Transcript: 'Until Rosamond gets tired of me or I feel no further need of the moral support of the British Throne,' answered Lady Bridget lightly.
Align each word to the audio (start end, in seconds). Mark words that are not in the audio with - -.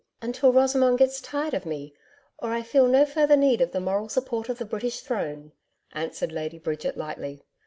'Until 0.19 0.51
Rosamond 0.51 0.97
gets 0.97 1.21
tired 1.21 1.53
of 1.53 1.63
me 1.63 1.93
or 2.39 2.49
I 2.51 2.63
feel 2.63 2.87
no 2.87 3.05
further 3.05 3.37
need 3.37 3.61
of 3.61 3.71
the 3.71 3.79
moral 3.79 4.09
support 4.09 4.49
of 4.49 4.57
the 4.57 4.65
British 4.65 5.01
Throne,' 5.01 5.51
answered 5.91 6.31
Lady 6.31 6.57
Bridget 6.57 6.97
lightly. 6.97 7.43